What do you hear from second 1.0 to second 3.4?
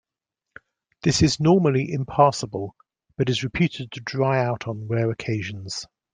This is normally impassable but